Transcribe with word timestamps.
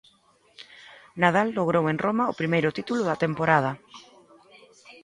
Nadal 1.21 1.47
logrou 1.57 1.85
en 1.89 1.97
Roma 2.05 2.25
o 2.31 2.37
primeiro 2.39 2.69
título 2.77 3.01
da 3.05 3.19
temporada. 3.25 3.71